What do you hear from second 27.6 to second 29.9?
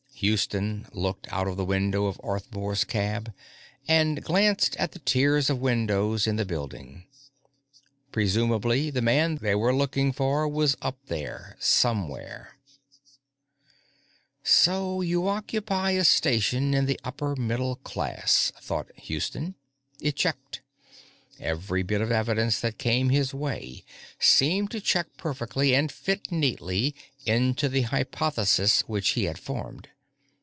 the hypothesis which he had formed.